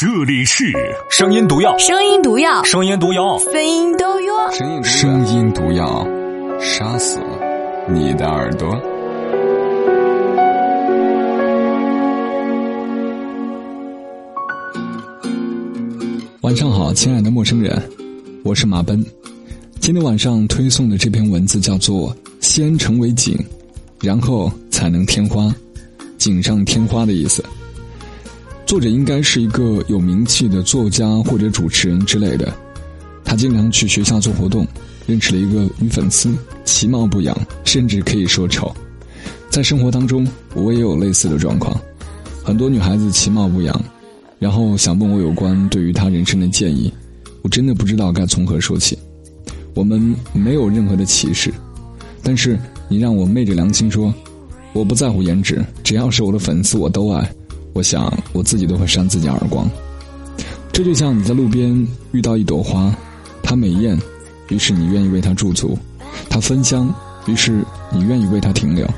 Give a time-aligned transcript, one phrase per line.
[0.00, 0.64] 这里是
[1.10, 4.82] 声音毒药，声音毒药，声音毒药，声音毒药。
[4.82, 6.08] 声音毒药，
[6.58, 7.18] 杀死
[7.86, 8.66] 你的耳朵。
[16.40, 17.78] 晚上好，亲爱的陌生人，
[18.42, 19.04] 我是马奔。
[19.80, 23.38] 今天晚上推送的这篇文字叫做“先成为景，
[24.00, 25.54] 然后才能添花”，
[26.16, 27.44] 锦上添花的意思。
[28.70, 32.54] 作者应该是一个有名气的作家或者主持人之类的。
[33.24, 34.64] 他经常去学校做活动，
[35.08, 36.32] 认识了一个女粉丝，
[36.64, 38.72] 其貌不扬，甚至可以说丑。
[39.50, 41.76] 在生活当中，我也有类似的状况，
[42.44, 43.84] 很多女孩子其貌不扬。
[44.38, 46.94] 然后想问我有关对于她人生的建议，
[47.42, 48.96] 我真的不知道该从何说起。
[49.74, 51.52] 我们没有任何的歧视，
[52.22, 52.56] 但是
[52.88, 54.14] 你让我昧着良心说，
[54.72, 57.28] 我不在乎颜值，只要是我的粉丝我都爱。
[57.72, 59.68] 我想我自己都会扇自己耳光。
[60.72, 62.94] 这就像你在路边遇到一朵花，
[63.42, 63.98] 它美艳，
[64.48, 65.76] 于是你愿意为它驻足；
[66.28, 66.92] 它芬香，
[67.26, 68.88] 于是你愿意为它停留。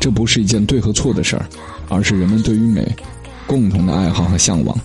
[0.00, 1.48] 这不是一件对和错的事儿，
[1.88, 2.86] 而是人们对于美。
[3.46, 4.78] 共同的爱好和向往。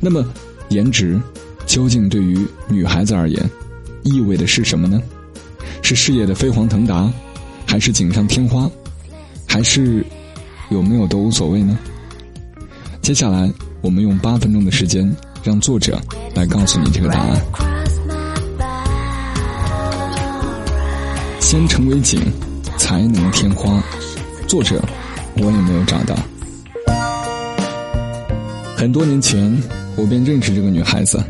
[0.00, 0.26] 那么，
[0.70, 1.16] 颜值
[1.64, 3.50] 究竟对于女孩子而言，
[4.02, 5.00] 意味的是什么呢？
[5.80, 7.08] 是事业的飞黄腾达，
[7.64, 8.68] 还是锦上添花，
[9.46, 10.04] 还是
[10.70, 11.78] 有没有都无所谓呢？
[13.02, 16.00] 接下来，我们用八分钟的时间，让作者
[16.34, 17.40] 来告诉你这个答案。
[21.40, 22.20] 先成为景，
[22.76, 23.82] 才能添花。
[24.46, 24.80] 作者，
[25.38, 26.14] 我也没有找到。
[28.76, 29.60] 很多年前，
[29.96, 31.20] 我便认识这个女孩子。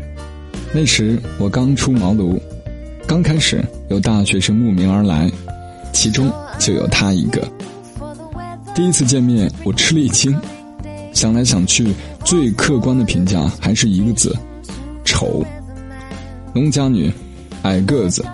[0.71, 2.39] 那时我刚出茅庐，
[3.07, 5.31] 刚开始有大学生慕名而来，
[5.91, 7.41] 其中就有她一个。
[8.73, 10.33] 第一次见面，我吃了一惊。
[11.13, 14.33] 想来想去，最客观的评价还是一个字：
[15.03, 15.45] 丑。
[16.53, 17.11] 农家女，
[17.63, 18.25] 矮个子，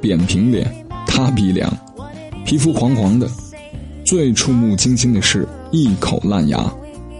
[0.00, 0.70] 扁平脸，
[1.06, 1.72] 塌鼻梁，
[2.44, 3.26] 皮肤黄黄的。
[4.04, 6.70] 最触目惊心的是一口烂牙，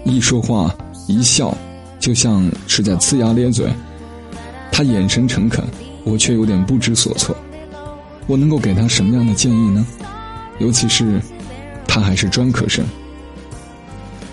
[0.05, 0.75] 一说话。
[1.09, 1.57] 一笑，
[2.01, 3.67] 就像是在呲牙咧嘴。
[4.73, 5.65] 他眼神诚恳，
[6.05, 7.35] 我却有点不知所措。
[8.27, 9.87] 我能够给他什么样的建议呢？
[10.59, 11.21] 尤其是，
[11.87, 12.85] 他还是专科生。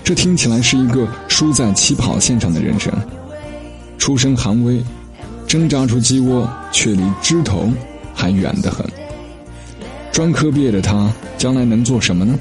[0.03, 2.91] 这听起来是一个输在起跑线上的人生。
[3.97, 4.83] 出身寒微，
[5.47, 7.71] 挣扎出鸡窝，却离枝头
[8.13, 8.85] 还远得很。
[10.11, 12.37] 专科毕业的他，将来能做什么呢？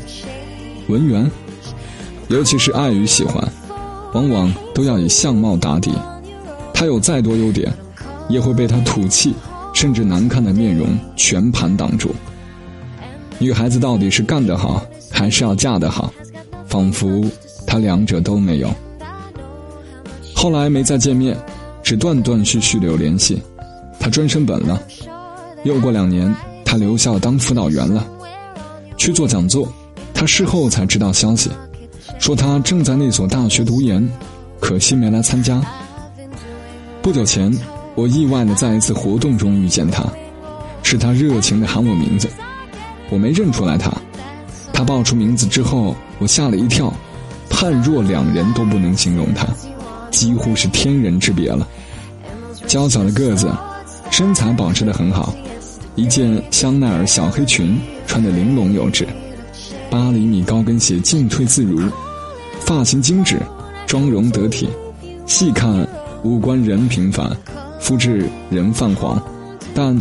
[0.88, 1.30] 文员，
[2.28, 3.46] 尤其是爱与喜欢。
[4.12, 5.90] 往往都要以相貌打底，
[6.74, 7.72] 他有再多优点，
[8.28, 9.32] 也会被他土气
[9.72, 12.14] 甚至难看的面容全盘挡住。
[13.38, 16.12] 女孩子到底是干得好，还是要嫁得好？
[16.66, 17.22] 仿佛
[17.66, 18.74] 他两者都没有。
[20.34, 21.36] 后来没再见面，
[21.82, 23.40] 只断断续续的有联系。
[24.00, 24.82] 他专升本了，
[25.64, 26.34] 又过两年，
[26.64, 28.04] 他留校当辅导员了，
[28.96, 29.72] 去做讲座。
[30.14, 31.50] 他事后才知道消息。
[32.18, 34.08] 说他正在那所大学读研，
[34.60, 35.60] 可惜没来参加。
[37.00, 37.52] 不久前，
[37.94, 40.04] 我意外的在一次活动中遇见他，
[40.82, 42.28] 是他热情的喊我名字，
[43.10, 43.92] 我没认出来他。
[44.82, 46.93] 他报出名字之后，我吓了一跳，
[47.48, 49.47] 判若两人都不能形容他，
[50.10, 51.69] 几乎是天人之别了。
[52.66, 53.48] 娇小的个子，
[54.10, 55.32] 身材保持的很好，
[55.94, 57.78] 一件香奈儿小黑裙
[58.09, 59.06] 穿得玲珑有致，
[59.88, 61.81] 八厘米高跟鞋进退自如。
[62.59, 63.41] 发型精致，
[63.87, 64.69] 妆容得体，
[65.26, 65.87] 细看
[66.25, 67.31] 五官人平凡，
[67.78, 69.22] 肤质人泛黄，
[69.76, 69.97] 但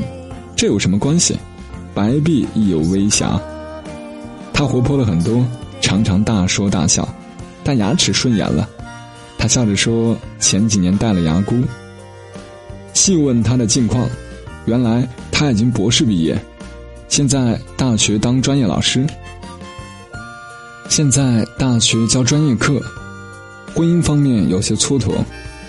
[0.55, 1.37] 这有什么关系？
[1.93, 3.39] 白璧亦有微瑕。
[4.61, 5.43] 他活泼了很多，
[5.81, 7.09] 常常大说大笑，
[7.63, 8.69] 但牙齿顺眼了。
[9.35, 11.55] 他笑着说：“前几年戴了牙箍。”
[12.93, 14.07] 细问他的近况，
[14.65, 16.39] 原来他已经博士毕业，
[17.07, 19.03] 现在大学当专业老师。
[20.89, 22.79] 现在大学教专业课，
[23.73, 25.11] 婚姻方面有些蹉跎，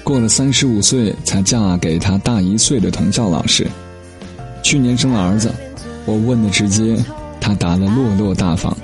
[0.04, 3.66] 过了三十五岁才嫁给他大一岁的同校老师。
[4.62, 5.50] 去年生了儿子，
[6.04, 7.02] 我问的直接，
[7.40, 8.76] 他答的落落大方。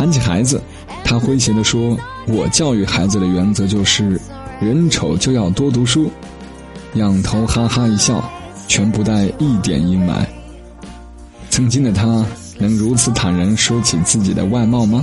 [0.00, 0.58] 谈起孩子，
[1.04, 1.94] 他诙谐的说
[2.26, 4.18] ：“我教育孩子的原则就是，
[4.58, 6.10] 人丑就要多读书。”
[6.96, 8.24] 仰头哈哈一笑，
[8.66, 10.24] 全不带一点阴霾。
[11.50, 12.24] 曾经的他
[12.58, 15.02] 能如此坦然说起自己的外貌吗？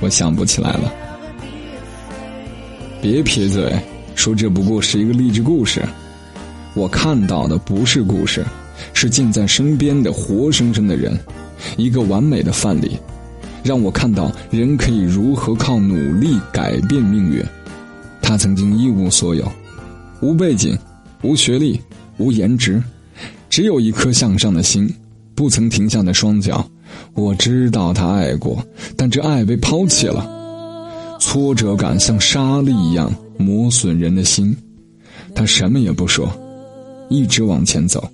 [0.00, 0.92] 我想不起来了。
[3.00, 3.74] 别撇嘴，
[4.16, 5.82] 说这不过是一个励志故事。
[6.74, 8.44] 我看到的不是故事，
[8.92, 11.18] 是近在身边的活生生的人，
[11.78, 12.98] 一个完美的范例，
[13.62, 17.44] 让我看到人可以如何靠努力改变命运。
[18.22, 19.50] 他曾经一无所有，
[20.20, 20.78] 无背景，
[21.22, 21.80] 无学历，
[22.18, 22.82] 无颜值，
[23.48, 24.92] 只有一颗向上的心，
[25.34, 26.64] 不曾停下的双脚。
[27.14, 28.64] 我知道他爱过，
[28.96, 30.28] 但这爱被抛弃了。
[31.18, 34.56] 挫折感像沙粒一样磨损人的心。
[35.34, 36.28] 他什么也不说，
[37.08, 38.08] 一直往前走，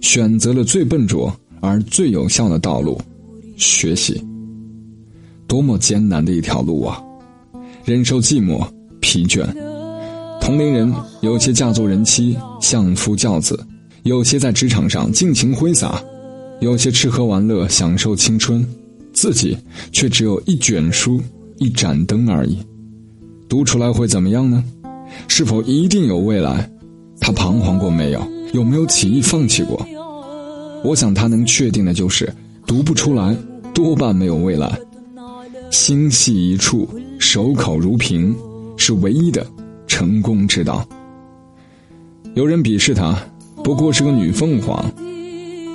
[0.00, 3.00] 选择了最笨拙而最有效的道路——
[3.56, 4.22] 学习。
[5.50, 7.02] 多么艰难的一条路啊！
[7.84, 8.64] 忍受寂寞、
[9.00, 9.44] 疲倦。
[10.40, 13.58] 同龄人有些嫁作人妻、相夫教子，
[14.04, 16.00] 有些在职场上尽情挥洒。
[16.60, 18.64] 有些吃喝玩乐，享受青春，
[19.12, 19.58] 自己
[19.90, 21.20] 却只有一卷书、
[21.58, 22.56] 一盏灯而已。
[23.48, 24.62] 读出来会怎么样呢？
[25.26, 26.70] 是否一定有未来？
[27.18, 28.24] 他彷徨过没有？
[28.52, 29.84] 有没有起意放弃过？
[30.84, 32.32] 我想他能确定的就是，
[32.68, 33.34] 读不出来，
[33.74, 34.78] 多半没有未来。
[35.70, 36.88] 心系一处，
[37.18, 38.36] 守口如瓶，
[38.76, 39.46] 是唯一的
[39.86, 40.86] 成功之道。
[42.34, 43.16] 有人鄙视她，
[43.62, 44.84] 不过是个女凤凰。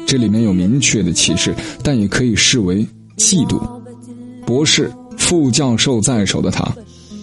[0.05, 2.85] 这里面有明确的歧视，但也可以视为
[3.17, 3.59] 嫉妒。
[4.45, 6.69] 博士、副教授在手的她，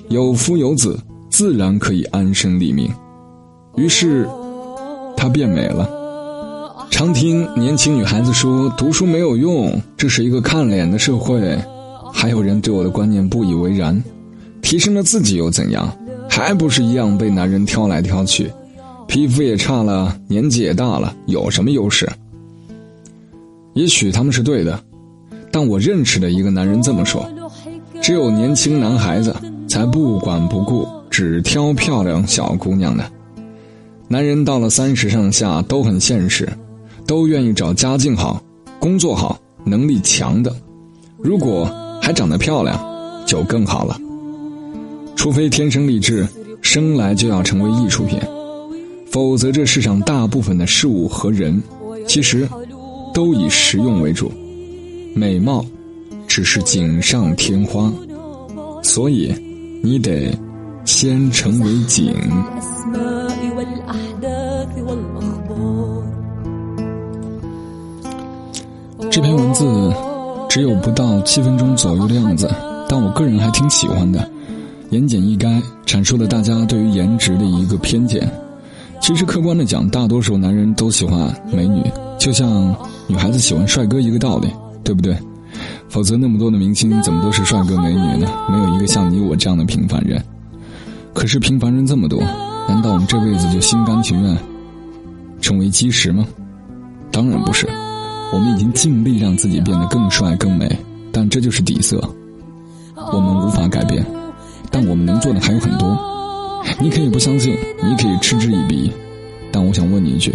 [0.09, 0.99] 有夫有子，
[1.29, 2.91] 自然可以安身立命。
[3.77, 4.27] 于是，
[5.17, 5.89] 她变美了。
[6.91, 11.59] 常听年轻女孩子说读书没有用，这是一个看脸的社会。
[12.23, 14.01] 还有人对我的观念不以为然，
[14.63, 15.93] 提升了自己又怎样？
[16.31, 18.49] 还不是一样被男人挑来挑去，
[19.09, 22.09] 皮肤也差了，年纪也大了，有什么优势？
[23.75, 24.81] 也许他们是对的，
[25.51, 27.29] 但我认识的一个男人这么说：
[28.01, 29.35] 只有年轻男孩子
[29.67, 33.05] 才不管不顾，只挑漂亮小姑娘的。
[34.07, 36.49] 男人到了三十上下都很现实，
[37.05, 38.41] 都愿意找家境好、
[38.79, 40.55] 工作好、能力强的。
[41.19, 41.69] 如果
[42.03, 42.79] 还长得漂亮，
[43.25, 43.99] 就更好了。
[45.17, 46.29] 除非天生丽质，
[46.61, 48.19] 生来就要成为艺术品，
[49.11, 51.63] 否则这世上大部分的事物和人，
[52.07, 52.47] 其实。
[53.15, 54.33] 都以实用为主，
[55.15, 55.63] 美貌
[56.27, 57.93] 只是锦上添花，
[58.83, 59.31] 所以
[59.83, 60.35] 你得
[60.87, 62.15] 先成为景。
[70.53, 72.47] 只有不到七分钟左右的样子，
[72.87, 74.29] 但我个人还挺喜欢的，
[74.91, 78.31] 言简意赅，阐述了大家对于颜值的一个偏见。
[79.01, 81.83] 其实客观的讲，大多数男人都喜欢美女，
[82.19, 82.77] 就像。
[83.07, 84.49] 女孩子喜欢帅哥一个道理，
[84.85, 85.17] 对不对？
[85.89, 88.31] 否则那么多的明星怎么都是帅哥美女呢？
[88.51, 90.23] 没有一个像你我这样的平凡人。
[91.15, 92.21] 可是平凡人这么多，
[92.69, 94.37] 难道我们这辈子就心甘情愿
[95.41, 96.27] 成为基石吗？
[97.11, 97.67] 当然不是，
[98.33, 100.79] 我们已经尽力让自己变得更帅更美，
[101.13, 102.03] 但这就是底色，
[103.13, 104.05] 我们无法改变。
[104.71, 105.97] 但我们能做的还有很多。
[106.81, 108.91] 你可以不相信，你可以嗤之以鼻，
[109.53, 110.35] 但我想问你一句：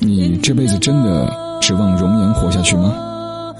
[0.00, 1.32] 你这辈子真的？
[1.58, 2.92] 指望容颜活下去吗？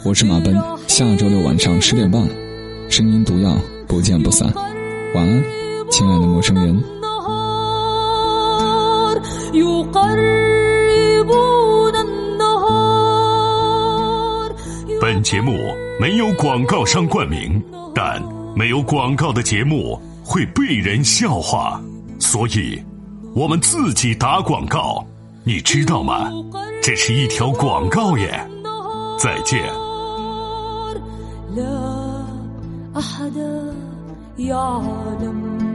[0.05, 0.55] 我是马奔，
[0.87, 2.23] 下周六晚上十点半，
[2.89, 3.57] 声音毒药，
[3.89, 4.53] 不见不散。
[5.15, 5.45] 晚安，
[5.91, 6.83] 亲爱的陌生人。
[15.16, 15.58] 本节目
[16.00, 17.62] 没有广告商冠名，
[17.94, 18.22] 但
[18.56, 21.80] 没有广告的节目会被人笑话，
[22.20, 22.82] 所以
[23.34, 25.06] 我们自己打广告，
[25.44, 26.32] 你知道吗？
[26.82, 28.48] 这是一条广告耶，
[29.18, 29.62] 再见。
[31.56, 31.92] لا
[32.96, 33.36] أحد
[34.38, 35.75] يعلم